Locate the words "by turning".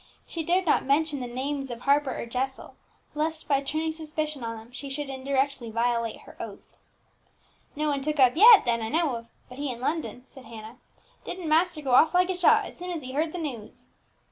3.47-3.91